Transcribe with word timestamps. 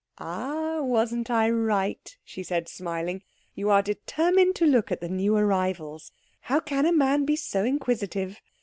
"Ah! 0.17 0.81
wasn't 0.81 1.29
I 1.29 1.47
right?" 1.51 2.17
she 2.23 2.41
said, 2.41 2.67
smiling. 2.67 3.21
"You 3.53 3.69
are 3.69 3.83
determined 3.83 4.55
to 4.55 4.65
look 4.65 4.91
at 4.91 4.99
the 4.99 5.07
new 5.09 5.35
arrivals. 5.37 6.11
How 6.39 6.59
can 6.59 6.87
a 6.87 6.91
man 6.91 7.23
be 7.23 7.35
so 7.35 7.63
inquisitive? 7.63 8.41